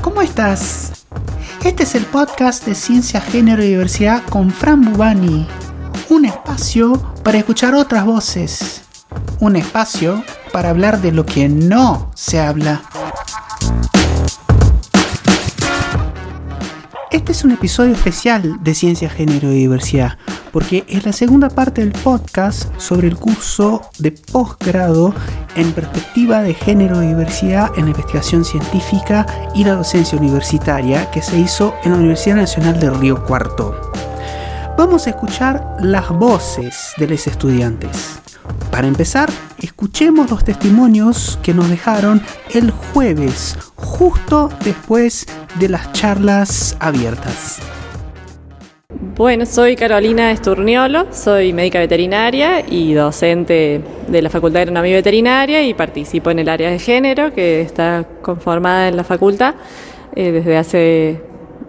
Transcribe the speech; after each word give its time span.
¿cómo 0.00 0.22
estás? 0.22 1.04
Este 1.64 1.82
es 1.82 1.94
el 1.94 2.06
podcast 2.06 2.64
de 2.64 2.74
Ciencia, 2.74 3.20
Género 3.20 3.62
y 3.62 3.68
Diversidad 3.68 4.22
con 4.24 4.50
Fran 4.50 4.80
Bubani. 4.80 5.46
Un 6.08 6.24
espacio 6.24 6.94
para 7.22 7.38
escuchar 7.38 7.74
otras 7.74 8.04
voces. 8.06 8.82
Un 9.40 9.56
espacio 9.56 10.24
para 10.52 10.70
hablar 10.70 11.02
de 11.02 11.12
lo 11.12 11.26
que 11.26 11.48
no 11.48 12.10
se 12.14 12.40
habla. 12.40 12.82
Este 17.10 17.32
es 17.32 17.44
un 17.44 17.50
episodio 17.50 17.92
especial 17.92 18.62
de 18.62 18.74
Ciencia, 18.74 19.10
Género 19.10 19.52
y 19.52 19.56
Diversidad, 19.56 20.16
porque 20.52 20.84
es 20.88 21.04
la 21.04 21.12
segunda 21.12 21.48
parte 21.48 21.80
del 21.80 21.92
podcast 21.92 22.70
sobre 22.78 23.08
el 23.08 23.16
curso 23.16 23.82
de 23.98 24.12
posgrado 24.12 25.14
en 25.56 25.72
perspectiva 25.72 26.42
de 26.42 26.54
género 26.54 27.02
y 27.02 27.08
diversidad 27.08 27.70
en 27.76 27.84
la 27.84 27.90
investigación 27.90 28.44
científica 28.44 29.26
y 29.54 29.64
la 29.64 29.74
docencia 29.74 30.18
universitaria 30.18 31.10
que 31.10 31.22
se 31.22 31.38
hizo 31.38 31.74
en 31.84 31.92
la 31.92 31.98
Universidad 31.98 32.36
Nacional 32.36 32.78
de 32.78 32.90
Río 32.90 33.24
Cuarto. 33.24 33.92
Vamos 34.76 35.06
a 35.06 35.10
escuchar 35.10 35.76
las 35.80 36.08
voces 36.08 36.92
de 36.96 37.08
los 37.08 37.26
estudiantes. 37.26 38.20
Para 38.70 38.88
empezar, 38.88 39.30
escuchemos 39.58 40.30
los 40.30 40.44
testimonios 40.44 41.38
que 41.42 41.54
nos 41.54 41.68
dejaron 41.68 42.22
el 42.50 42.70
jueves, 42.70 43.56
justo 43.76 44.50
después 44.64 45.26
de 45.58 45.68
las 45.68 45.92
charlas 45.92 46.76
abiertas. 46.80 47.58
Bueno, 49.14 49.44
soy 49.44 49.76
Carolina 49.76 50.30
Esturniolo, 50.30 51.12
soy 51.12 51.52
médica 51.52 51.78
veterinaria 51.78 52.64
y 52.66 52.94
docente 52.94 53.82
de 54.08 54.22
la 54.22 54.30
Facultad 54.30 54.60
de 54.60 54.62
Agronomía 54.62 54.96
Veterinaria 54.96 55.62
y 55.62 55.74
participo 55.74 56.30
en 56.30 56.38
el 56.38 56.48
área 56.48 56.70
de 56.70 56.78
género 56.78 57.30
que 57.34 57.60
está 57.60 58.06
conformada 58.22 58.88
en 58.88 58.96
la 58.96 59.04
facultad 59.04 59.54
eh, 60.16 60.32
desde 60.32 60.56
hace 60.56 61.20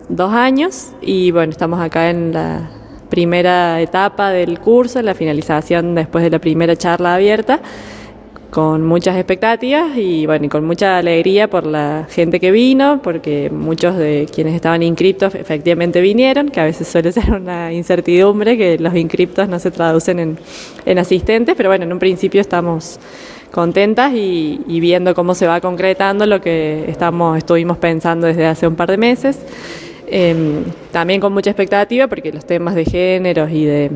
dos 0.07 0.31
años. 0.31 0.93
Y 1.01 1.31
bueno, 1.31 1.51
estamos 1.51 1.81
acá 1.81 2.09
en 2.09 2.31
la 2.31 2.69
primera 3.09 3.81
etapa 3.81 4.29
del 4.29 4.61
curso, 4.61 4.99
en 4.99 5.05
la 5.05 5.13
finalización 5.13 5.95
después 5.95 6.23
de 6.23 6.29
la 6.29 6.39
primera 6.39 6.77
charla 6.77 7.15
abierta 7.15 7.59
con 8.53 8.83
muchas 8.83 9.15
expectativas 9.17 9.97
y 9.97 10.27
bueno, 10.27 10.45
y 10.45 10.49
con 10.49 10.63
mucha 10.63 10.99
alegría 10.99 11.49
por 11.49 11.65
la 11.65 12.05
gente 12.07 12.39
que 12.39 12.51
vino, 12.51 13.01
porque 13.01 13.49
muchos 13.49 13.97
de 13.97 14.27
quienes 14.31 14.53
estaban 14.53 14.83
inscriptos 14.83 15.33
efectivamente 15.33 16.01
vinieron, 16.01 16.49
que 16.49 16.59
a 16.59 16.65
veces 16.65 16.87
suele 16.87 17.11
ser 17.11 17.31
una 17.31 17.73
incertidumbre 17.73 18.55
que 18.55 18.77
los 18.77 18.95
inscriptos 18.95 19.49
no 19.49 19.57
se 19.57 19.71
traducen 19.71 20.19
en, 20.19 20.37
en 20.85 20.99
asistentes, 20.99 21.55
pero 21.57 21.69
bueno, 21.69 21.85
en 21.85 21.93
un 21.93 21.97
principio 21.97 22.41
estamos 22.41 22.99
contentas 23.49 24.13
y, 24.13 24.59
viendo 24.67 25.15
cómo 25.15 25.33
se 25.33 25.47
va 25.47 25.59
concretando 25.59 26.27
lo 26.27 26.39
que 26.39 26.85
estamos, 26.87 27.35
estuvimos 27.39 27.79
pensando 27.79 28.27
desde 28.27 28.45
hace 28.45 28.67
un 28.67 28.75
par 28.75 28.91
de 28.91 28.97
meses. 28.97 29.39
Eh, 30.05 30.63
también 30.91 31.19
con 31.19 31.33
mucha 31.33 31.49
expectativa 31.49 32.07
porque 32.07 32.31
los 32.31 32.45
temas 32.45 32.75
de 32.75 32.85
géneros 32.85 33.49
y 33.49 33.65
de 33.65 33.91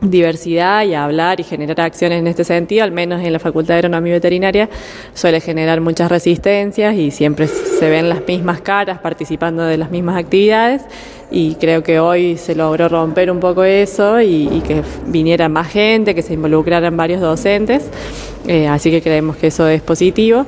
diversidad 0.00 0.84
y 0.84 0.94
hablar 0.94 1.40
y 1.40 1.44
generar 1.44 1.80
acciones 1.80 2.20
en 2.20 2.26
este 2.26 2.44
sentido, 2.44 2.84
al 2.84 2.92
menos 2.92 3.22
en 3.22 3.32
la 3.32 3.38
Facultad 3.38 3.74
de 3.74 3.78
Agronomía 3.78 4.14
Veterinaria, 4.14 4.68
suele 5.14 5.40
generar 5.40 5.80
muchas 5.80 6.10
resistencias 6.10 6.94
y 6.94 7.10
siempre 7.10 7.48
se 7.48 7.90
ven 7.90 8.08
las 8.08 8.26
mismas 8.26 8.60
caras 8.60 8.98
participando 9.00 9.64
de 9.64 9.76
las 9.76 9.90
mismas 9.90 10.16
actividades 10.16 10.82
y 11.30 11.56
creo 11.56 11.82
que 11.82 12.00
hoy 12.00 12.36
se 12.36 12.54
logró 12.54 12.88
romper 12.88 13.30
un 13.30 13.40
poco 13.40 13.64
eso 13.64 14.20
y, 14.20 14.48
y 14.50 14.60
que 14.60 14.82
viniera 15.06 15.48
más 15.48 15.68
gente, 15.68 16.14
que 16.14 16.22
se 16.22 16.34
involucraran 16.34 16.96
varios 16.96 17.20
docentes, 17.20 17.90
eh, 18.46 18.66
así 18.68 18.90
que 18.90 19.02
creemos 19.02 19.36
que 19.36 19.48
eso 19.48 19.68
es 19.68 19.82
positivo. 19.82 20.46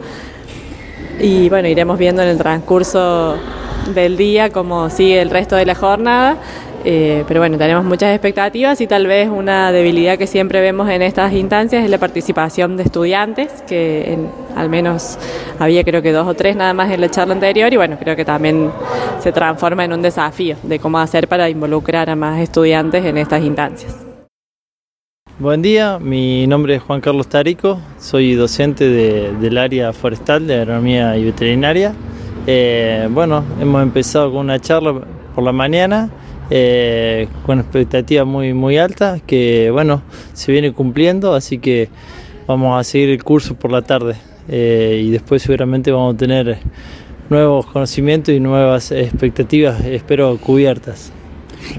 Y 1.21 1.51
bueno, 1.51 1.69
iremos 1.69 1.99
viendo 1.99 2.23
en 2.23 2.29
el 2.29 2.39
transcurso 2.39 3.37
del 3.95 4.17
día 4.17 4.51
cómo 4.51 4.89
sigue 4.89 5.21
el 5.21 5.29
resto 5.29 5.57
de 5.57 5.67
la 5.67 5.75
jornada. 5.75 6.39
Eh, 6.85 7.25
pero 7.29 7.41
bueno, 7.41 7.59
tenemos 7.59 7.85
muchas 7.85 8.15
expectativas 8.15 8.81
y 8.81 8.87
tal 8.87 9.07
vez 9.07 9.29
una 9.29 9.71
debilidad 9.71 10.17
que 10.17 10.27
siempre 10.27 10.63
vemos 10.63 10.89
en 10.89 11.03
estas 11.03 11.33
instancias 11.35 11.85
es 11.85 11.91
la 11.91 11.99
participación 11.99 12.79
de 12.79 12.85
estudiantes, 12.85 13.63
que 13.69 14.17
al 14.57 14.71
menos 14.71 15.19
había 15.59 15.85
creo 15.85 16.01
que 16.01 16.13
dos 16.13 16.27
o 16.27 16.33
tres 16.33 16.57
nada 16.57 16.73
más 16.73 16.91
en 16.91 17.03
la 17.03 17.11
charla 17.11 17.35
anterior 17.35 17.71
y 17.71 17.77
bueno, 17.77 17.99
creo 18.01 18.17
que 18.17 18.25
también 18.25 18.71
se 19.21 19.31
transforma 19.31 19.85
en 19.85 19.93
un 19.93 20.01
desafío 20.01 20.57
de 20.63 20.79
cómo 20.79 20.99
hacer 20.99 21.29
para 21.29 21.51
involucrar 21.51 22.09
a 22.09 22.17
más 22.17 22.41
estudiantes 22.41 23.05
en 23.05 23.19
estas 23.19 23.45
instancias. 23.45 23.95
Buen 25.39 25.61
día, 25.61 25.99
mi 25.99 26.47
nombre 26.47 26.77
es 26.77 26.83
Juan 26.83 27.03
Carlos 27.03 27.29
Tarico, 27.29 27.79
soy 27.99 28.35
docente 28.35 28.89
de, 28.89 29.33
del 29.33 29.59
área 29.59 29.93
forestal 29.93 30.47
de 30.47 30.55
agronomía 30.55 31.17
y 31.17 31.25
veterinaria. 31.25 31.95
Eh, 32.47 33.07
bueno, 33.11 33.45
hemos 33.61 33.83
empezado 33.83 34.31
con 34.31 34.41
una 34.41 34.59
charla 34.59 35.01
por 35.35 35.45
la 35.45 35.53
mañana 35.53 36.11
eh, 36.51 37.29
con 37.47 37.61
expectativa 37.61 38.25
muy, 38.25 38.53
muy 38.53 38.77
alta 38.77 39.19
que 39.27 39.71
bueno, 39.71 40.03
se 40.33 40.53
viene 40.53 40.73
cumpliendo, 40.73 41.35
así 41.35 41.59
que 41.59 41.89
vamos 42.47 42.79
a 42.79 42.85
seguir 42.85 43.11
el 43.11 43.23
curso 43.25 43.55
por 43.55 43.71
la 43.71 43.83
tarde 43.83 44.17
eh, 44.49 45.03
y 45.05 45.11
después 45.11 45.43
seguramente 45.43 45.93
vamos 45.93 46.15
a 46.15 46.19
tener 46.19 46.59
nuevos 47.31 47.67
conocimientos 47.67 48.35
y 48.35 48.41
nuevas 48.41 48.91
expectativas, 48.91 49.85
espero, 49.85 50.37
cubiertas. 50.39 51.13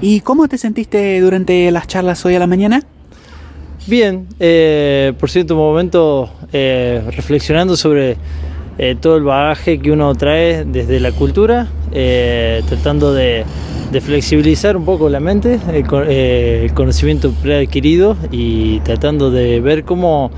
¿Y 0.00 0.20
cómo 0.20 0.48
te 0.48 0.58
sentiste 0.58 1.20
durante 1.20 1.70
las 1.70 1.86
charlas 1.86 2.24
hoy 2.24 2.34
a 2.34 2.38
la 2.38 2.46
mañana? 2.46 2.82
Bien, 3.86 4.28
eh, 4.38 5.12
por 5.18 5.28
cierto 5.28 5.56
momento 5.56 6.30
eh, 6.52 7.02
reflexionando 7.16 7.76
sobre 7.76 8.16
eh, 8.78 8.96
todo 9.00 9.16
el 9.16 9.24
bagaje 9.24 9.80
que 9.80 9.90
uno 9.90 10.14
trae 10.14 10.64
desde 10.64 11.00
la 11.00 11.10
cultura, 11.10 11.68
tratando 12.68 13.12
de, 13.12 13.44
de, 13.92 14.00
flexibilizar 14.00 14.76
un 14.76 14.84
poco 14.84 15.08
la 15.08 15.20
mente, 15.20 15.60
el, 15.72 15.86
eh, 16.08 16.62
el 16.64 16.74
conocimiento 16.74 17.32
preadquirido 17.42 18.16
y 18.30 18.80
tratando 18.80 19.30
de 19.30 19.60
ver 19.60 19.84
cómo 19.84 20.30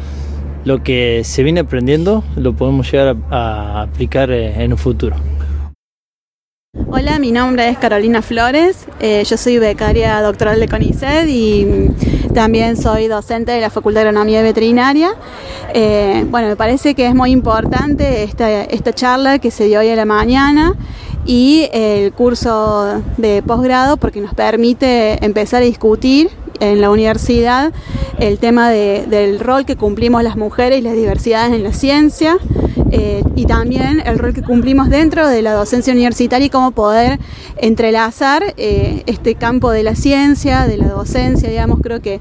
lo 0.64 0.82
que 0.82 1.22
se 1.24 1.42
viene 1.42 1.60
aprendiendo 1.60 2.24
lo 2.36 2.54
podemos 2.54 2.90
llegar 2.90 3.16
a, 3.30 3.78
a 3.78 3.82
aplicar 3.82 4.30
en 4.30 4.72
un 4.72 4.78
futuro. 4.78 5.16
Hola, 6.88 7.13
mi 7.24 7.32
nombre 7.32 7.70
es 7.70 7.78
Carolina 7.78 8.20
Flores, 8.20 8.84
eh, 9.00 9.24
yo 9.24 9.38
soy 9.38 9.58
becaria 9.58 10.20
doctoral 10.20 10.60
de 10.60 10.68
CONICET 10.68 11.26
y 11.26 11.88
también 12.34 12.76
soy 12.76 13.08
docente 13.08 13.52
de 13.52 13.62
la 13.62 13.70
Facultad 13.70 14.02
de 14.02 14.08
Agronomía 14.08 14.42
Veterinaria. 14.42 15.14
Eh, 15.72 16.26
bueno, 16.28 16.48
me 16.48 16.56
parece 16.56 16.94
que 16.94 17.06
es 17.06 17.14
muy 17.14 17.30
importante 17.30 18.24
esta, 18.24 18.64
esta 18.64 18.92
charla 18.92 19.38
que 19.38 19.50
se 19.50 19.64
dio 19.68 19.80
hoy 19.80 19.88
a 19.88 19.96
la 19.96 20.04
mañana 20.04 20.74
y 21.24 21.70
el 21.72 22.12
curso 22.12 23.00
de 23.16 23.42
posgrado 23.42 23.96
porque 23.96 24.20
nos 24.20 24.34
permite 24.34 25.24
empezar 25.24 25.62
a 25.62 25.64
discutir 25.64 26.28
en 26.60 26.82
la 26.82 26.90
universidad 26.90 27.72
el 28.18 28.38
tema 28.38 28.68
de, 28.68 29.06
del 29.08 29.40
rol 29.40 29.64
que 29.64 29.76
cumplimos 29.76 30.22
las 30.22 30.36
mujeres 30.36 30.78
y 30.78 30.82
las 30.82 30.92
diversidades 30.92 31.54
en 31.54 31.62
la 31.62 31.72
ciencia 31.72 32.36
eh, 32.96 33.24
y 33.34 33.46
también 33.46 34.00
el 34.06 34.20
rol 34.20 34.32
que 34.32 34.42
cumplimos 34.42 34.88
dentro 34.88 35.26
de 35.26 35.42
la 35.42 35.52
docencia 35.52 35.92
universitaria 35.92 36.46
y 36.46 36.50
cómo 36.50 36.70
poder 36.70 37.18
entrelazar 37.56 38.54
eh, 38.56 39.02
este 39.06 39.34
campo 39.34 39.72
de 39.72 39.82
la 39.82 39.96
ciencia, 39.96 40.68
de 40.68 40.76
la 40.76 40.86
docencia, 40.86 41.50
digamos, 41.50 41.80
creo 41.82 42.00
que 42.00 42.20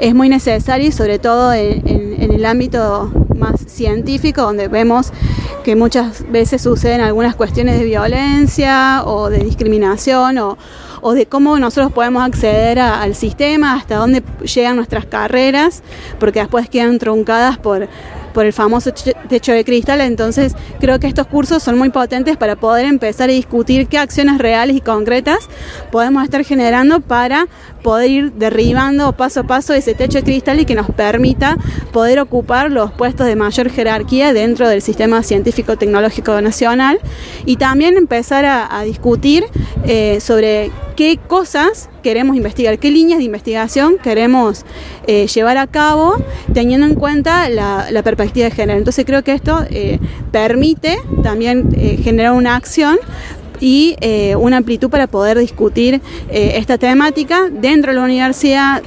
es 0.00 0.12
muy 0.12 0.28
necesario 0.28 0.88
y 0.88 0.90
sobre 0.90 1.20
todo 1.20 1.52
en, 1.52 2.10
el 2.18 2.44
ámbito 2.44 3.12
más 3.36 3.60
científico 3.68 4.42
donde 4.42 4.66
vemos 4.66 5.12
que 5.62 5.76
muchas 5.76 6.28
veces 6.28 6.60
suceden 6.60 7.02
algunas 7.02 7.36
cuestiones 7.36 7.78
de 7.78 7.84
violencia 7.84 9.04
o 9.04 9.30
de 9.30 9.38
discriminación 9.38 10.38
o, 10.38 10.58
o 11.02 11.12
de 11.12 11.26
cómo 11.26 11.56
nosotros 11.60 11.92
podemos 11.92 12.24
acceder 12.24 12.80
al 12.80 13.14
sistema, 13.14 13.76
hasta 13.76 13.94
dónde 13.94 14.24
llegan 14.42 14.74
nuestras 14.74 15.04
carreras, 15.04 15.84
porque 16.18 16.40
después 16.40 16.68
quedan 16.68 16.98
truncadas 16.98 17.58
por, 17.58 17.88
por 18.32 18.46
el 18.46 18.52
famoso 18.52 18.92
techo 19.28 19.52
de 19.52 19.64
cristal. 19.64 20.00
Entonces 20.00 20.54
creo 20.80 20.98
que 20.98 21.06
estos 21.06 21.26
cursos 21.26 21.62
son 21.62 21.78
muy 21.78 21.90
potentes 21.90 22.36
para 22.36 22.56
poder 22.56 22.86
empezar 22.86 23.28
a 23.28 23.32
discutir 23.32 23.86
qué 23.88 23.98
acciones 23.98 24.38
reales 24.38 24.76
y 24.76 24.80
concretas 24.80 25.48
podemos 25.90 26.24
estar 26.24 26.44
generando 26.44 27.00
para 27.00 27.46
poder 27.82 28.10
ir 28.10 28.32
derribando 28.32 29.12
paso 29.12 29.40
a 29.40 29.42
paso 29.44 29.74
ese 29.74 29.94
techo 29.94 30.18
de 30.18 30.24
cristal 30.24 30.60
y 30.60 30.64
que 30.64 30.74
nos 30.74 30.90
permita 30.90 31.56
poder 31.92 32.20
ocupar 32.20 32.70
los 32.70 32.92
puestos 32.92 33.26
de 33.26 33.36
mayor 33.36 33.70
jerarquía 33.70 34.32
dentro 34.32 34.68
del 34.68 34.82
sistema 34.82 35.22
científico 35.22 35.76
tecnológico 35.76 36.40
nacional 36.40 36.98
y 37.44 37.56
también 37.56 37.96
empezar 37.96 38.44
a, 38.44 38.80
discutir 38.84 39.44
eh, 39.84 40.20
sobre 40.20 40.70
qué 40.96 41.18
cosas 41.18 41.88
queremos 42.02 42.36
investigar, 42.36 42.78
qué 42.78 42.90
líneas 42.90 43.18
de 43.18 43.24
investigación 43.24 43.96
queremos 44.02 44.64
eh, 45.06 45.26
llevar 45.28 45.56
a 45.56 45.66
cabo 45.66 46.16
teniendo 46.52 46.86
en 46.86 46.94
cuenta 46.94 47.48
la, 47.48 47.86
la, 47.90 48.02
perspectiva 48.02 48.44
de 48.44 48.50
género. 48.50 48.78
Entonces 48.78 49.04
creo 49.04 49.22
que 49.22 49.32
esto 49.32 49.64
eh, 49.70 49.98
permite 50.30 50.98
también 51.22 51.68
eh, 51.74 51.98
generar 52.02 52.32
una 52.32 52.56
acción 52.56 52.98
y 53.60 53.96
eh, 54.00 54.34
una 54.36 54.56
amplitud 54.56 54.90
para 54.90 55.06
poder 55.06 55.38
discutir 55.38 56.00
eh, 56.30 56.52
esta 56.56 56.78
temática 56.78 57.48
dentro 57.50 57.92
de 57.92 57.98
la 57.98 58.04
universidad 58.04 58.82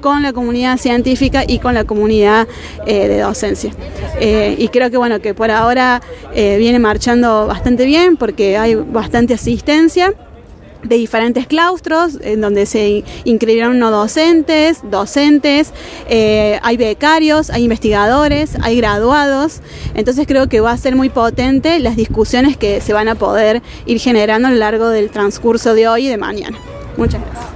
con 0.00 0.22
la 0.22 0.32
comunidad 0.32 0.78
científica 0.78 1.44
y 1.46 1.58
con 1.58 1.74
la 1.74 1.84
comunidad 1.84 2.48
de 2.86 3.18
docencia. 3.18 3.72
y 4.20 4.68
creo 4.68 4.90
que 4.90 4.96
bueno 4.96 5.20
que 5.20 5.34
por 5.34 5.50
ahora 5.50 6.02
viene 6.34 6.78
marchando 6.78 7.46
bastante 7.46 7.84
bien 7.86 8.16
porque 8.16 8.56
hay 8.56 8.74
bastante 8.74 9.34
asistencia 9.34 10.14
de 10.84 10.96
diferentes 10.96 11.46
claustros 11.46 12.18
en 12.20 12.40
donde 12.40 12.66
se 12.66 13.04
inscribieron 13.24 13.78
no 13.78 13.90
docentes, 13.90 14.80
docentes, 14.90 15.72
eh, 16.08 16.58
hay 16.62 16.76
becarios, 16.76 17.50
hay 17.50 17.64
investigadores, 17.64 18.56
hay 18.62 18.76
graduados. 18.76 19.60
Entonces 19.94 20.26
creo 20.26 20.48
que 20.48 20.60
va 20.60 20.72
a 20.72 20.76
ser 20.76 20.96
muy 20.96 21.08
potente 21.08 21.78
las 21.78 21.96
discusiones 21.96 22.56
que 22.56 22.80
se 22.80 22.92
van 22.92 23.08
a 23.08 23.14
poder 23.14 23.62
ir 23.86 23.98
generando 23.98 24.48
a 24.48 24.50
lo 24.50 24.58
largo 24.58 24.88
del 24.88 25.10
transcurso 25.10 25.74
de 25.74 25.88
hoy 25.88 26.06
y 26.06 26.08
de 26.08 26.16
mañana. 26.16 26.58
Muchas 26.96 27.20
gracias. 27.20 27.54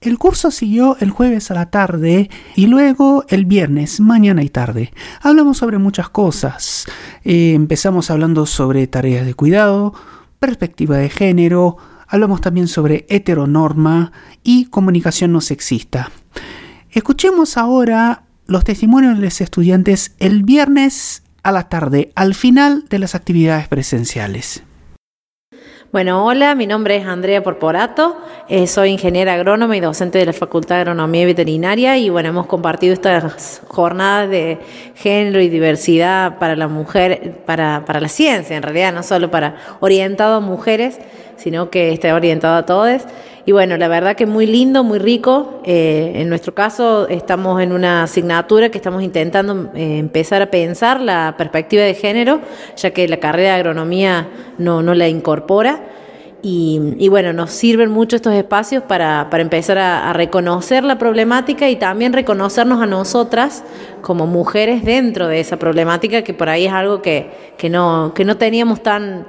El 0.00 0.18
curso 0.18 0.50
siguió 0.50 0.96
el 1.00 1.10
jueves 1.10 1.50
a 1.50 1.54
la 1.54 1.70
tarde 1.70 2.30
y 2.54 2.66
luego 2.66 3.24
el 3.28 3.46
viernes, 3.46 3.98
mañana 3.98 4.44
y 4.44 4.50
tarde. 4.50 4.92
Hablamos 5.22 5.56
sobre 5.58 5.78
muchas 5.78 6.10
cosas. 6.10 6.86
Eh, 7.24 7.54
empezamos 7.54 8.10
hablando 8.10 8.46
sobre 8.46 8.86
tareas 8.86 9.26
de 9.26 9.34
cuidado, 9.34 9.94
perspectiva 10.38 10.98
de 10.98 11.08
género, 11.08 11.78
hablamos 12.08 12.40
también 12.40 12.68
sobre 12.68 13.06
heteronorma 13.08 14.12
y 14.42 14.66
comunicación 14.66 15.32
no 15.32 15.40
sexista. 15.40 16.10
Escuchemos 16.90 17.56
ahora 17.56 18.22
los 18.46 18.64
testimonios 18.64 19.16
de 19.16 19.24
los 19.24 19.40
estudiantes 19.40 20.14
el 20.18 20.42
viernes 20.42 21.22
a 21.42 21.52
la 21.52 21.68
tarde, 21.68 22.12
al 22.14 22.34
final 22.34 22.84
de 22.88 22.98
las 22.98 23.14
actividades 23.14 23.68
presenciales. 23.68 24.62
Bueno, 25.92 26.26
hola, 26.26 26.54
mi 26.56 26.66
nombre 26.66 26.96
es 26.96 27.06
Andrea 27.06 27.42
Porporato, 27.42 28.20
eh, 28.48 28.66
soy 28.66 28.90
ingeniera 28.90 29.34
agrónoma 29.34 29.76
y 29.76 29.80
docente 29.80 30.18
de 30.18 30.26
la 30.26 30.32
Facultad 30.32 30.74
de 30.74 30.80
Agronomía 30.82 31.22
y 31.22 31.26
Veterinaria 31.26 31.96
y 31.96 32.10
bueno, 32.10 32.28
hemos 32.28 32.46
compartido 32.46 32.92
estas 32.92 33.62
jornadas 33.68 34.28
de 34.28 34.58
género 34.96 35.40
y 35.40 35.48
diversidad 35.48 36.38
para 36.38 36.56
la 36.56 36.66
mujer, 36.66 37.40
para, 37.46 37.84
para 37.86 38.00
la 38.00 38.08
ciencia 38.08 38.56
en 38.56 38.62
realidad, 38.62 38.92
no 38.92 39.04
solo 39.04 39.30
para 39.30 39.56
orientado 39.80 40.34
a 40.34 40.40
mujeres, 40.40 40.98
sino 41.36 41.70
que 41.70 41.92
esté 41.92 42.12
orientado 42.12 42.56
a 42.56 42.66
todos. 42.66 43.02
Y 43.46 43.52
bueno, 43.52 43.76
la 43.76 43.86
verdad 43.86 44.16
que 44.16 44.26
muy 44.26 44.46
lindo, 44.46 44.82
muy 44.82 44.98
rico. 44.98 45.60
Eh, 45.64 46.12
en 46.16 46.28
nuestro 46.28 46.52
caso 46.52 47.06
estamos 47.08 47.62
en 47.62 47.72
una 47.72 48.02
asignatura 48.02 48.70
que 48.70 48.78
estamos 48.78 49.04
intentando 49.04 49.70
eh, 49.74 49.98
empezar 49.98 50.42
a 50.42 50.50
pensar 50.50 51.00
la 51.00 51.36
perspectiva 51.38 51.84
de 51.84 51.94
género, 51.94 52.40
ya 52.76 52.90
que 52.90 53.06
la 53.06 53.18
carrera 53.18 53.50
de 53.50 53.56
agronomía 53.56 54.28
no, 54.58 54.82
no 54.82 54.94
la 54.94 55.08
incorpora. 55.08 55.80
Y, 56.48 57.08
bueno, 57.08 57.32
nos 57.32 57.50
sirven 57.50 57.90
mucho 57.90 58.14
estos 58.14 58.32
espacios 58.32 58.84
para, 58.84 59.30
para 59.30 59.42
empezar 59.42 59.78
a, 59.78 60.12
reconocer 60.12 60.84
la 60.84 60.96
problemática 60.96 61.68
y 61.68 61.74
también 61.74 62.12
reconocernos 62.12 62.80
a 62.80 62.86
nosotras 62.86 63.64
como 64.00 64.28
mujeres 64.28 64.84
dentro 64.84 65.26
de 65.26 65.40
esa 65.40 65.56
problemática, 65.56 66.22
que 66.22 66.34
por 66.34 66.48
ahí 66.48 66.66
es 66.66 66.72
algo 66.72 67.02
que, 67.02 67.30
que, 67.58 67.68
no, 67.68 68.12
que 68.14 68.24
no 68.24 68.36
teníamos 68.36 68.80
tan, 68.80 69.26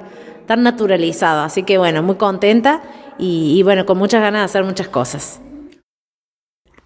tan 0.48 0.64
naturalizado. 0.64 1.42
Así 1.42 1.62
que 1.62 1.78
bueno, 1.78 2.02
muy 2.02 2.16
contenta 2.16 2.82
y, 3.18 3.62
bueno, 3.62 3.86
con 3.86 3.98
muchas 3.98 4.20
ganas 4.20 4.40
de 4.40 4.44
hacer 4.46 4.64
muchas 4.64 4.88
cosas. 4.88 5.40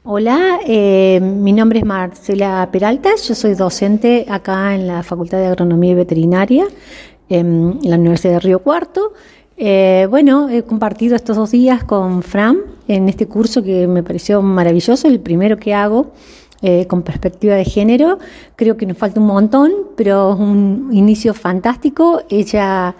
Hola, 0.05 0.59
eh, 0.67 1.21
mi 1.23 1.53
nombre 1.53 1.79
es 1.79 1.85
Marcela 1.85 2.69
Peralta, 2.73 3.11
yo 3.25 3.35
soy 3.37 3.55
docente 3.55 4.27
acá 4.29 4.75
en 4.75 4.89
la 4.89 5.05
Facultad 5.05 5.39
de 5.39 5.47
Agronomía 5.47 5.93
y 5.93 5.95
Veterinaria 5.95 6.67
en 7.29 7.79
la 7.85 7.97
Universidad 7.97 8.35
de 8.35 8.41
Río 8.41 8.59
Cuarto. 8.59 9.13
Eh, 9.57 10.09
bueno, 10.11 10.49
he 10.49 10.65
compartido 10.65 11.15
estos 11.15 11.37
dos 11.37 11.53
días 11.53 11.85
con 11.85 12.25
Fran 12.25 12.59
en 12.89 13.09
este 13.09 13.29
curso 13.29 13.63
que 13.63 13.87
me 13.87 14.03
pareció 14.03 14.43
maravilloso, 14.43 15.07
el 15.07 15.21
primero 15.21 15.57
que 15.57 15.73
hago 15.73 16.11
eh, 16.63 16.87
con 16.87 17.03
perspectiva 17.03 17.55
de 17.55 17.65
género. 17.65 18.19
Creo 18.57 18.77
que 18.77 18.87
nos 18.87 18.97
falta 18.97 19.21
un 19.21 19.27
montón, 19.27 19.73
pero 19.97 20.33
es 20.33 20.39
un 20.41 20.91
inicio 20.93 21.35
fantástico. 21.35 22.23
Ella 22.29 22.95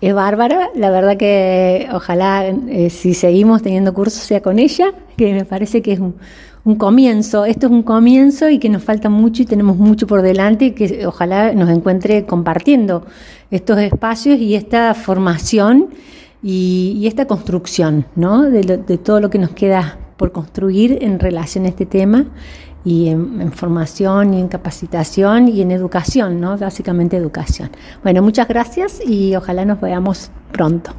es 0.00 0.14
bárbara, 0.14 0.70
la 0.74 0.90
verdad 0.90 1.16
que 1.16 1.88
ojalá 1.92 2.46
eh, 2.46 2.90
si 2.90 3.14
seguimos 3.14 3.62
teniendo 3.62 3.94
cursos 3.94 4.22
sea 4.22 4.42
con 4.42 4.58
ella, 4.58 4.92
que 5.16 5.32
me 5.32 5.44
parece 5.44 5.80
que 5.80 5.92
es 5.92 6.00
un, 6.00 6.14
comienzo, 6.76 7.44
esto 7.44 7.66
es 7.66 7.72
un 7.72 7.82
comienzo 7.82 8.50
y 8.50 8.58
que 8.58 8.68
nos 8.68 8.82
falta 8.82 9.08
mucho 9.08 9.42
y 9.42 9.46
tenemos 9.46 9.76
mucho 9.76 10.06
por 10.06 10.22
delante 10.22 10.66
y 10.66 10.70
que 10.72 11.06
ojalá 11.06 11.52
nos 11.52 11.70
encuentre 11.70 12.26
compartiendo 12.26 13.06
estos 13.50 13.78
espacios 13.78 14.38
y 14.38 14.56
esta 14.56 14.92
formación 14.94 15.90
y, 16.42 17.04
esta 17.06 17.26
construcción 17.26 18.06
¿no? 18.16 18.42
de, 18.42 18.62
de 18.62 18.98
todo 18.98 19.20
lo 19.20 19.30
que 19.30 19.38
nos 19.38 19.50
queda 19.50 19.98
por 20.16 20.32
construir 20.32 20.98
en 21.02 21.20
relación 21.20 21.66
a 21.66 21.68
este 21.68 21.86
tema 21.86 22.26
y 22.86 23.08
en, 23.08 23.50
formación 23.52 24.32
y 24.32 24.40
en 24.40 24.46
capacitación 24.46 25.48
y 25.48 25.60
en 25.60 25.72
educación, 25.72 26.40
¿no? 26.40 26.56
Básicamente 26.56 27.16
educación. 27.16 27.72
Bueno, 28.04 28.22
muchas 28.22 28.46
gracias 28.46 29.00
y 29.04 29.34
ojalá 29.34 29.64
nos 29.64 29.80
veamos 29.80 30.30
pronto. 30.52 30.94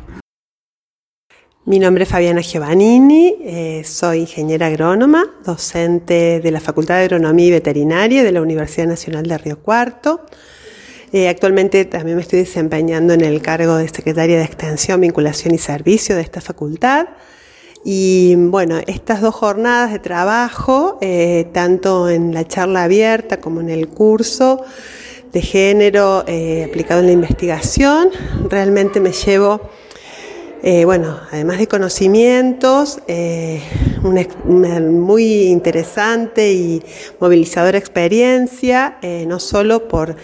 Mi 1.63 1.79
nombre 1.79 2.03
es 2.03 2.09
Fabiana 2.09 2.41
Giovannini, 2.41 3.35
eh, 3.41 3.83
soy 3.85 4.19
ingeniera 4.19 4.67
agrónoma, 4.67 5.23
docente 5.45 6.41
de 6.41 6.51
la 6.51 6.59
Facultad 6.59 6.95
de 6.95 7.03
Agronomía 7.03 7.47
y 7.47 7.51
Veterinaria 7.51 8.21
de 8.21 8.33
la 8.33 8.41
Universidad 8.41 8.87
Nacional 8.87 9.25
de 9.25 9.37
Río 9.37 9.59
Cuarto. 9.59 10.25
Eh, 11.13 11.29
actualmente 11.29 11.85
también 11.85 12.17
me 12.17 12.21
estoy 12.21 12.39
desempeñando 12.39 13.13
en 13.13 13.21
el 13.21 13.41
cargo 13.41 13.77
de 13.77 13.87
secretaria 13.87 14.37
de 14.37 14.43
Extensión, 14.43 14.99
Vinculación 14.99 15.55
y 15.55 15.57
Servicio 15.57 16.17
de 16.17 16.21
esta 16.21 16.41
facultad. 16.41 17.07
Y 17.83 18.35
bueno, 18.35 18.79
estas 18.87 19.21
dos 19.21 19.35
jornadas 19.35 19.91
de 19.91 19.99
trabajo, 19.99 20.97
eh, 21.01 21.47
tanto 21.53 22.09
en 22.09 22.33
la 22.33 22.47
charla 22.47 22.83
abierta 22.83 23.39
como 23.39 23.61
en 23.61 23.69
el 23.69 23.87
curso 23.87 24.63
de 25.31 25.41
género 25.41 26.23
eh, 26.27 26.65
aplicado 26.67 27.01
en 27.01 27.07
la 27.07 27.11
investigación, 27.13 28.09
realmente 28.49 28.99
me 28.99 29.11
llevo 29.11 29.61
eh, 30.63 30.85
bueno, 30.85 31.19
además 31.31 31.59
de 31.59 31.67
conocimientos, 31.67 32.99
una, 34.03 34.79
muy 34.79 35.43
interesante 35.43 36.51
y 36.51 36.81
movilizadora 37.19 37.77
experiencia, 37.77 38.97
no 39.27 39.39
solo 39.39 39.87
por 39.87 40.15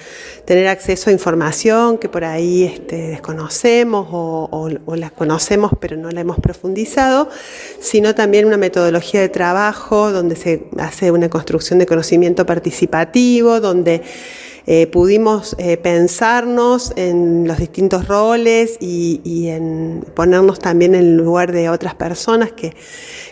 tener 0.45 0.67
acceso 0.67 1.09
a 1.09 1.13
información 1.13 1.97
que 1.97 2.09
por 2.09 2.23
ahí 2.23 2.65
este, 2.65 3.09
desconocemos 3.09 4.07
o, 4.11 4.69
la 4.95 5.09
conocemos 5.09 5.71
pero 5.79 5.97
no 5.97 6.11
la 6.11 6.21
hemos 6.21 6.37
profundizado, 6.39 7.29
sino 7.79 8.13
también 8.13 8.45
una 8.45 8.57
metodología 8.57 9.21
de 9.21 9.29
trabajo 9.29 10.11
donde 10.11 10.35
se 10.35 10.67
hace 10.77 11.11
una 11.11 11.29
construcción 11.29 11.79
de 11.79 11.85
conocimiento 11.85 12.45
participativo, 12.45 13.59
donde 13.59 14.01
eh, 14.65 14.87
pudimos 14.87 15.55
eh, 15.59 15.75
pensarnos 15.75 16.93
en 16.95 17.47
los 17.47 17.57
distintos 17.57 18.07
roles 18.07 18.77
y, 18.79 19.49
en 19.49 20.05
ponernos 20.15 20.59
también 20.59 20.95
en 20.95 21.01
el 21.01 21.17
lugar 21.17 21.51
de 21.51 21.69
otras 21.69 21.95
personas 21.95 22.53
que, 22.53 22.73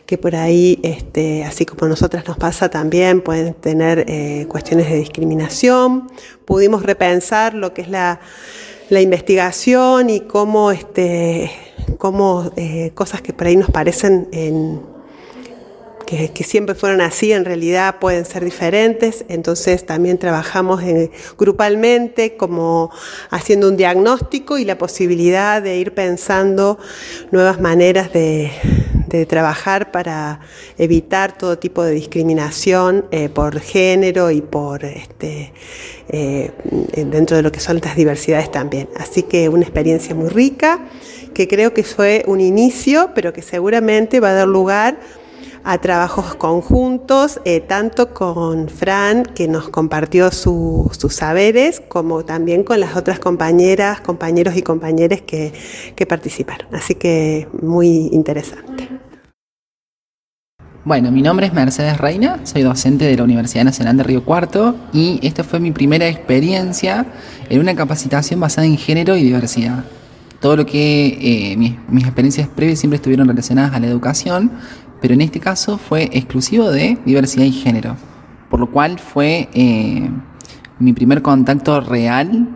que 0.05 0.17
por 0.17 0.35
ahí, 0.35 0.79
este, 0.83 1.45
así 1.45 1.65
como 1.65 1.85
a 1.85 1.89
nosotras 1.89 2.27
nos 2.27 2.38
pasa 2.38 2.69
también, 2.69 3.21
pueden 3.21 3.53
tener 3.53 4.05
eh, 4.09 4.45
cuestiones 4.50 4.89
de 4.89 4.97
discriminación. 4.97 6.11
Pudimos 6.43 6.83
repensar 6.83 7.53
lo 7.53 7.73
que 7.73 7.83
es 7.83 7.89
la, 7.89 8.19
la 8.89 9.00
investigación 9.00 10.09
y 10.09 10.19
cómo, 10.21 10.71
este, 10.71 11.50
cómo 11.97 12.51
cosas 12.93 13.21
que 13.21 13.31
por 13.31 13.47
ahí 13.47 13.55
nos 13.55 13.71
parecen 13.71 14.27
en 14.33 14.90
que, 16.33 16.43
siempre 16.43 16.75
fueron 16.75 16.99
así, 16.99 17.31
en 17.31 17.45
realidad 17.45 17.99
pueden 17.99 18.25
ser 18.25 18.43
diferentes. 18.43 19.23
Entonces 19.29 19.85
también 19.85 20.17
trabajamos 20.17 20.81
grupalmente 21.37 22.35
como 22.35 22.91
haciendo 23.29 23.69
un 23.69 23.77
diagnóstico 23.77 24.57
y 24.57 24.65
la 24.65 24.77
posibilidad 24.77 25.61
de 25.61 25.77
ir 25.77 25.93
pensando 25.93 26.77
nuevas 27.31 27.61
maneras 27.61 28.11
de, 28.11 28.51
trabajar 29.27 29.91
para 29.91 30.39
evitar 30.77 31.37
todo 31.37 31.57
tipo 31.57 31.83
de 31.83 31.91
discriminación 31.91 33.07
eh, 33.11 33.27
por 33.27 33.59
género 33.59 34.31
y 34.31 34.39
por 34.39 34.85
este, 34.85 35.51
eh, 36.07 36.51
dentro 36.95 37.35
de 37.35 37.43
lo 37.43 37.51
que 37.51 37.59
son 37.59 37.81
las 37.83 37.97
diversidades 37.97 38.49
también. 38.49 38.87
Así 38.95 39.23
que 39.23 39.49
una 39.49 39.63
experiencia 39.63 40.15
muy 40.15 40.29
rica 40.29 40.79
que 41.33 41.49
creo 41.49 41.73
que 41.73 41.83
fue 41.83 42.23
un 42.25 42.39
inicio, 42.39 43.11
pero 43.13 43.33
que 43.33 43.41
seguramente 43.41 44.21
va 44.21 44.29
a 44.29 44.33
dar 44.33 44.47
lugar 44.47 44.97
a 45.63 45.77
trabajos 45.79 46.35
conjuntos, 46.35 47.39
eh, 47.45 47.59
tanto 47.59 48.13
con 48.13 48.69
Fran, 48.69 49.23
que 49.23 49.47
nos 49.47 49.69
compartió 49.69 50.31
sus 50.31 51.13
saberes, 51.13 51.81
como 51.87 52.25
también 52.25 52.63
con 52.63 52.79
las 52.79 52.95
otras 52.95 53.19
compañeras, 53.19 54.01
compañeros 54.01 54.55
y 54.57 54.61
compañeras 54.61 55.21
que, 55.21 55.53
que 55.95 56.05
participaron. 56.05 56.67
Así 56.73 56.95
que 56.95 57.47
muy 57.61 58.09
interesante. 58.11 58.89
Bueno, 60.83 61.11
mi 61.11 61.21
nombre 61.21 61.45
es 61.45 61.53
Mercedes 61.53 61.99
Reina, 61.99 62.39
soy 62.43 62.63
docente 62.63 63.05
de 63.05 63.15
la 63.15 63.23
Universidad 63.23 63.63
Nacional 63.63 63.97
de 63.97 64.03
Río 64.03 64.25
Cuarto 64.25 64.75
y 64.91 65.19
esta 65.21 65.43
fue 65.43 65.59
mi 65.59 65.71
primera 65.71 66.07
experiencia 66.07 67.05
en 67.49 67.59
una 67.59 67.75
capacitación 67.75 68.39
basada 68.39 68.65
en 68.65 68.77
género 68.77 69.15
y 69.15 69.21
diversidad. 69.23 69.83
todo 70.39 70.55
lo 70.55 70.65
que 70.65 71.53
mis, 71.55 71.73
mis 71.87 72.03
experiencias 72.03 72.47
previas 72.47 72.79
siempre 72.79 72.95
estuvieron 72.95 73.27
relacionadas 73.27 73.75
a 73.75 73.79
la 73.79 73.85
educación, 73.85 74.51
pero 75.01 75.13
en 75.13 75.22
este 75.22 75.39
caso 75.39 75.77
fue 75.77 76.10
exclusivo 76.13 76.70
de 76.70 76.98
diversidad 77.05 77.46
y 77.46 77.51
género, 77.51 77.98
por 78.50 78.60
lo 78.60 78.72
cual 78.72 79.00
fue 79.00 79.50
mi 80.79 80.93
primer 80.93 81.22
contacto 81.22 81.81
real 81.81 82.48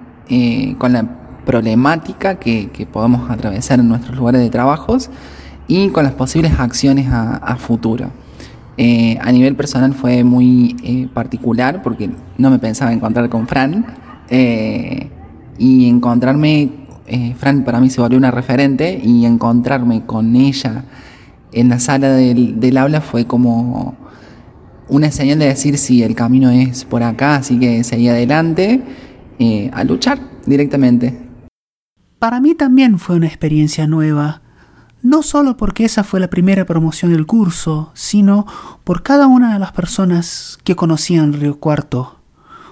con 0.78 0.94
la 0.94 1.25
problemática 1.46 2.36
que, 2.36 2.70
que, 2.72 2.86
podemos 2.86 3.30
atravesar 3.30 3.80
en 3.80 3.88
nuestros 3.88 4.16
lugares 4.16 4.42
de 4.42 4.50
trabajos 4.50 5.10
y 5.68 5.90
con 5.90 6.04
las 6.04 6.14
posibles 6.14 6.54
acciones 6.60 7.08
a, 7.10 7.56
futuro. 7.58 8.12
Eh, 8.78 9.18
a 9.22 9.32
nivel 9.32 9.56
personal 9.56 9.94
fue 9.94 10.24
muy 10.24 10.75
eh, 10.84 11.08
particular 11.14 11.82
porque 11.82 12.10
no 12.38 12.50
me 12.50 12.60
pensaba 12.60 12.92
encontrar 12.92 13.30
con 13.30 13.48
Fran 13.48 13.86
eh, 14.30 15.10
y 15.58 15.88
encontrarme, 15.88 16.70
Fran 17.38 17.64
para 17.64 17.80
mí 17.80 17.90
se 17.90 18.02
volvió 18.02 18.18
una 18.18 18.32
referente 18.32 19.00
y 19.02 19.25
encontrarme 19.25 20.06
con 20.06 20.36
ella 20.36 20.84
en 21.55 21.69
la 21.69 21.79
sala 21.79 22.09
del, 22.09 22.59
del 22.59 22.77
aula 22.77 23.01
fue 23.01 23.25
como 23.25 23.95
una 24.88 25.12
señal 25.12 25.39
de 25.39 25.47
decir 25.47 25.77
si 25.77 26.03
el 26.03 26.15
camino 26.15 26.50
es 26.51 26.85
por 26.85 27.01
acá, 27.03 27.35
así 27.35 27.59
que 27.59 27.83
seguí 27.83 28.07
adelante 28.07 28.81
a 29.74 29.83
luchar 29.83 30.19
directamente. 30.45 31.17
Para 32.19 32.39
mí 32.39 32.55
también 32.55 33.00
fue 33.00 33.15
una 33.15 33.27
experiencia 33.27 33.88
nueva 33.88 34.41
no 35.05 35.21
solo 35.21 35.55
porque 35.55 35.85
esa 35.85 36.03
fue 36.03 36.19
la 36.19 36.31
primera 36.31 36.65
promoción 36.65 37.12
del 37.12 37.27
curso, 37.27 37.91
sino 37.93 38.47
por 38.83 39.03
cada 39.03 39.27
una 39.27 39.53
de 39.53 39.59
las 39.59 39.71
personas 39.71 40.57
que 40.63 40.75
conocían 40.75 41.33
Río 41.33 41.59
Cuarto, 41.59 42.17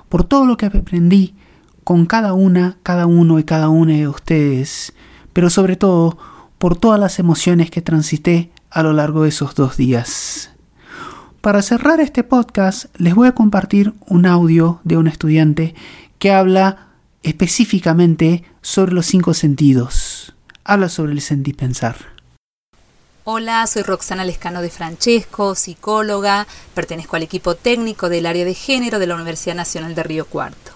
por 0.09 0.23
todo 0.23 0.47
lo 0.47 0.57
que 0.57 0.65
aprendí 0.65 1.35
con 1.83 2.07
cada 2.07 2.33
una, 2.33 2.77
cada 2.81 3.05
uno 3.05 3.37
y 3.37 3.43
cada 3.43 3.69
una 3.69 3.93
de 3.93 4.07
ustedes, 4.07 4.93
pero 5.31 5.51
sobre 5.51 5.75
todo 5.75 6.17
por 6.57 6.75
todas 6.75 6.99
las 6.99 7.19
emociones 7.19 7.69
que 7.69 7.83
transité 7.83 8.51
a 8.74 8.82
lo 8.82 8.92
largo 8.92 9.24
de 9.24 9.30
esos 9.30 9.53
dos 9.53 9.77
días. 9.77 10.50
Para 11.42 11.62
cerrar 11.62 12.00
este 12.00 12.24
podcast 12.24 12.86
les 12.98 13.13
voy 13.13 13.27
a 13.27 13.36
compartir 13.36 13.94
un 14.08 14.25
audio 14.25 14.80
de 14.84 14.98
un 14.98 15.08
estudiante 15.08 15.75
que 16.18 16.32
habla 16.32 16.88
específicamente 17.22 18.44
sobre 18.62 18.94
los 18.94 19.06
cinco 19.06 19.34
sentidos. 19.34 20.34
Habla 20.63 20.89
sobre 20.89 21.12
el 21.12 21.22
sentir 21.22 21.56
pensar. 21.56 22.13
Hola, 23.25 23.68
soy 23.68 23.84
Roxana 23.84 24.25
Lescano 24.25 24.62
de 24.62 24.70
Francesco, 24.70 25.56
psicóloga, 25.56 26.48
pertenezco 26.74 27.15
al 27.15 27.24
equipo 27.24 27.56
técnico 27.56 28.10
del 28.10 28.25
área 28.25 28.44
de 28.44 28.53
género 28.53 29.00
de 29.00 29.08
la 29.08 29.15
Universidad 29.15 29.56
Nacional 29.56 29.96
de 29.96 30.03
Río 30.03 30.25
Cuarto. 30.25 30.72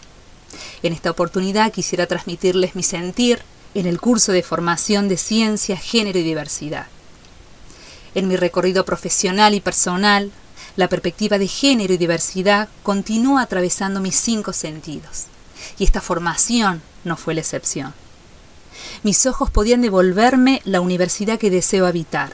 En 0.84 0.94
esta 0.94 1.12
oportunidad 1.12 1.72
quisiera 1.72 2.06
transmitirles 2.06 2.76
mi 2.76 2.84
sentir 2.84 3.40
en 3.74 3.86
el 3.86 4.00
curso 4.00 4.32
de 4.32 4.44
formación 4.44 5.10
de 5.10 5.18
ciencia, 5.18 5.76
género 5.76 6.20
y 6.20 6.24
diversidad. 6.24 6.88
En 8.18 8.28
mi 8.28 8.36
recorrido 8.36 8.84
profesional 8.84 9.54
y 9.54 9.62
personal, 9.62 10.32
la 10.76 10.90
perspectiva 10.90 11.38
de 11.38 11.48
género 11.48 11.94
y 11.94 11.98
diversidad 11.98 12.68
continúa 12.84 13.44
atravesando 13.44 14.02
mis 14.02 14.16
cinco 14.16 14.52
sentidos, 14.52 15.28
y 15.78 15.86
esta 15.86 16.02
formación 16.02 16.82
no 17.06 17.16
fue 17.16 17.34
la 17.34 17.42
excepción 17.42 17.94
mis 19.04 19.26
ojos 19.26 19.50
podían 19.50 19.82
devolverme 19.82 20.62
la 20.66 20.82
universidad 20.82 21.40
que 21.40 21.50
deseo 21.50 21.86
habitar. 21.86 22.34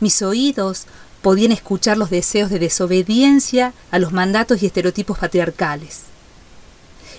Mis 0.00 0.22
oídos 0.22 0.86
podían 1.22 1.52
escuchar 1.52 1.96
los 1.96 2.10
deseos 2.10 2.50
de 2.50 2.58
desobediencia 2.58 3.72
a 3.90 3.98
los 3.98 4.12
mandatos 4.12 4.62
y 4.62 4.66
estereotipos 4.66 5.18
patriarcales. 5.18 6.02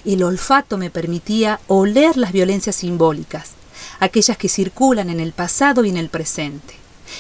El 0.06 0.24
olfato 0.24 0.78
me 0.78 0.92
permitía 0.92 1.60
oler 1.68 2.16
las 2.18 2.32
violencias 2.32 2.76
simbólicas, 2.76 3.52
aquellas 4.00 4.38
que 4.38 4.50
circulan 4.50 5.10
en 5.10 5.20
el 5.20 5.32
pasado 5.32 5.84
y 5.84 5.90
en 5.90 5.98
el 5.98 6.10
presente, 6.10 6.76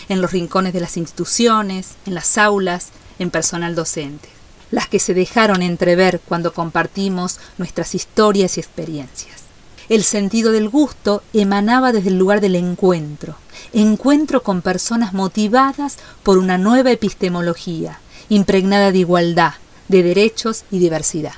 en 0.10 0.22
los 0.22 0.32
rincones 0.32 0.74
de 0.74 0.80
las 0.80 0.98
instituciones, 0.98 1.96
en 2.06 2.15
las 2.15 2.38
aulas, 2.38 2.89
en 3.20 3.32
personal 3.32 3.75
docente, 3.75 4.30
las 4.72 4.88
que 4.88 5.00
se 5.00 5.13
dejaron 5.13 5.62
entrever 5.62 6.20
cuando 6.20 6.54
compartimos 6.54 7.39
nuestras 7.58 7.96
historias 7.96 8.58
y 8.58 8.60
experiencias. 8.60 9.44
El 9.88 10.04
sentido 10.04 10.51
del 10.51 10.70
gusto 10.70 11.22
emanaba 11.34 11.92
desde 11.92 12.10
el 12.10 12.18
lugar 12.18 12.42
del 12.42 12.56
encuentro, 12.56 13.36
encuentro 13.72 14.42
con 14.42 14.62
personas 14.62 15.13
motivadas 15.13 15.98
por 16.24 16.39
una 16.39 16.58
nueva 16.58 16.92
epistemología, 16.92 18.00
impregnada 18.30 18.92
de 18.92 19.00
igualdad, 19.00 19.54
de 19.88 20.01
derechos 20.01 20.63
y 20.72 20.80
diversidad. 20.80 21.34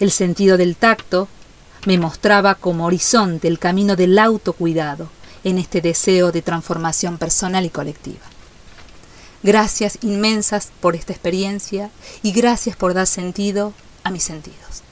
El 0.00 0.10
sentido 0.10 0.56
del 0.56 0.76
tacto 0.76 1.28
me 1.84 1.98
mostraba 1.98 2.54
como 2.54 2.86
horizonte 2.86 3.48
el 3.48 3.58
camino 3.58 3.96
del 3.96 4.18
autocuidado 4.18 5.08
en 5.44 5.58
este 5.58 5.80
deseo 5.80 6.32
de 6.32 6.42
transformación 6.42 7.18
personal 7.18 7.64
y 7.64 7.70
colectiva. 7.70 8.24
Gracias 9.42 9.98
inmensas 10.02 10.72
por 10.80 10.96
esta 10.96 11.12
experiencia 11.12 11.90
y 12.22 12.32
gracias 12.32 12.76
por 12.76 12.94
dar 12.94 13.06
sentido 13.06 13.74
a 14.02 14.10
mis 14.10 14.24
sentidos. 14.24 14.82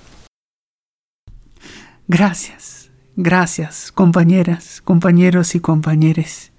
Gracias. 2.07 2.83
Gracias, 3.17 3.93
compañeras, 3.93 4.81
compañeros 4.81 5.55
y 5.55 5.61
compañeres. 5.61 6.53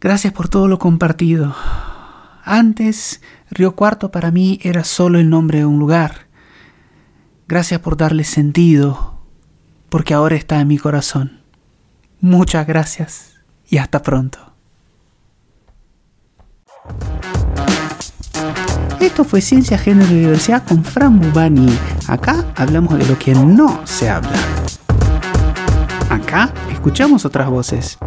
Gracias 0.00 0.32
por 0.32 0.48
todo 0.48 0.68
lo 0.68 0.78
compartido. 0.78 1.54
Antes, 2.42 3.20
Río 3.50 3.76
Cuarto 3.76 4.10
para 4.10 4.30
mí 4.30 4.58
era 4.62 4.84
solo 4.84 5.18
el 5.18 5.28
nombre 5.28 5.58
de 5.58 5.66
un 5.66 5.78
lugar. 5.78 6.28
Gracias 7.46 7.80
por 7.80 7.98
darle 7.98 8.24
sentido, 8.24 9.20
porque 9.90 10.14
ahora 10.14 10.36
está 10.36 10.60
en 10.60 10.68
mi 10.68 10.78
corazón. 10.78 11.39
Muchas 12.20 12.66
gracias 12.66 13.32
y 13.68 13.78
hasta 13.78 14.02
pronto. 14.02 14.38
Esto 19.00 19.24
fue 19.24 19.40
Ciencia, 19.40 19.78
Género 19.78 20.12
y 20.12 20.20
Diversidad 20.20 20.62
con 20.66 20.84
Fran 20.84 21.18
Bubani. 21.18 21.74
Acá 22.08 22.44
hablamos 22.56 22.98
de 22.98 23.06
lo 23.06 23.18
que 23.18 23.34
no 23.34 23.80
se 23.86 24.10
habla. 24.10 24.38
Acá 26.10 26.52
escuchamos 26.70 27.24
otras 27.24 27.48
voces. 27.48 27.98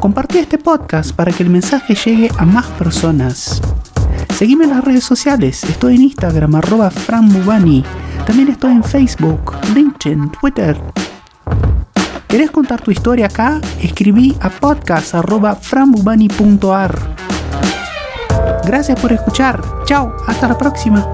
Compartí 0.00 0.38
este 0.38 0.58
podcast 0.58 1.12
para 1.14 1.30
que 1.30 1.44
el 1.44 1.50
mensaje 1.50 1.94
llegue 1.94 2.30
a 2.36 2.44
más 2.44 2.66
personas. 2.70 3.62
Seguime 4.34 4.64
en 4.64 4.70
las 4.70 4.84
redes 4.84 5.04
sociales. 5.04 5.62
Estoy 5.62 5.94
en 5.94 6.02
Instagram, 6.02 6.56
arroba 6.56 6.90
franbubani. 6.90 7.84
También 8.26 8.48
estoy 8.48 8.72
en 8.72 8.82
Facebook, 8.82 9.54
LinkedIn, 9.72 10.32
Twitter. 10.32 10.76
¿Querés 12.32 12.50
contar 12.50 12.80
tu 12.80 12.90
historia 12.90 13.26
acá? 13.26 13.60
Escribí 13.82 14.34
a 14.40 14.48
podcast.frambubani.ar. 14.48 16.98
Gracias 18.64 18.98
por 18.98 19.12
escuchar. 19.12 19.60
Chao, 19.84 20.16
hasta 20.26 20.48
la 20.48 20.56
próxima. 20.56 21.06